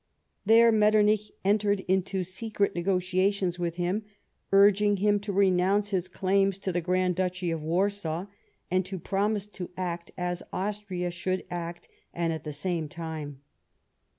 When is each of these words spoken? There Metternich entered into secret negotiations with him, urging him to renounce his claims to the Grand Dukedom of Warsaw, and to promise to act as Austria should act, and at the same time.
There 0.47 0.71
Metternich 0.71 1.31
entered 1.45 1.81
into 1.81 2.23
secret 2.23 2.73
negotiations 2.73 3.59
with 3.59 3.75
him, 3.75 4.03
urging 4.51 4.97
him 4.97 5.19
to 5.19 5.31
renounce 5.31 5.89
his 5.91 6.07
claims 6.07 6.57
to 6.57 6.71
the 6.71 6.81
Grand 6.81 7.15
Dukedom 7.15 7.53
of 7.53 7.61
Warsaw, 7.61 8.25
and 8.71 8.83
to 8.87 8.97
promise 8.97 9.45
to 9.49 9.69
act 9.77 10.09
as 10.17 10.41
Austria 10.51 11.11
should 11.11 11.45
act, 11.51 11.87
and 12.15 12.33
at 12.33 12.45
the 12.45 12.51
same 12.51 12.89
time. 12.89 13.41